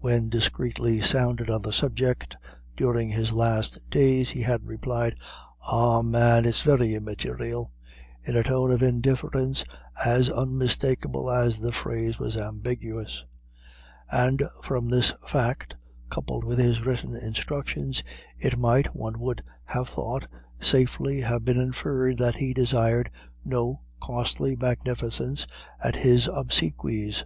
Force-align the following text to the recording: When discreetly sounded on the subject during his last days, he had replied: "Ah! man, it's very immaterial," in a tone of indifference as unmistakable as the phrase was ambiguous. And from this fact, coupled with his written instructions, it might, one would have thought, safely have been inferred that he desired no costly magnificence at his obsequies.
When 0.00 0.28
discreetly 0.28 1.00
sounded 1.02 1.48
on 1.48 1.62
the 1.62 1.72
subject 1.72 2.36
during 2.76 3.10
his 3.10 3.32
last 3.32 3.78
days, 3.90 4.30
he 4.30 4.42
had 4.42 4.66
replied: 4.66 5.14
"Ah! 5.62 6.02
man, 6.02 6.44
it's 6.46 6.62
very 6.62 6.96
immaterial," 6.96 7.70
in 8.24 8.34
a 8.34 8.42
tone 8.42 8.72
of 8.72 8.82
indifference 8.82 9.64
as 10.04 10.30
unmistakable 10.30 11.30
as 11.30 11.60
the 11.60 11.70
phrase 11.70 12.18
was 12.18 12.36
ambiguous. 12.36 13.24
And 14.10 14.42
from 14.64 14.90
this 14.90 15.14
fact, 15.24 15.76
coupled 16.10 16.42
with 16.42 16.58
his 16.58 16.84
written 16.84 17.14
instructions, 17.14 18.02
it 18.36 18.58
might, 18.58 18.96
one 18.96 19.20
would 19.20 19.44
have 19.66 19.88
thought, 19.88 20.26
safely 20.58 21.20
have 21.20 21.44
been 21.44 21.56
inferred 21.60 22.18
that 22.18 22.34
he 22.34 22.52
desired 22.52 23.10
no 23.44 23.82
costly 24.02 24.56
magnificence 24.56 25.46
at 25.80 25.94
his 25.94 26.26
obsequies. 26.26 27.24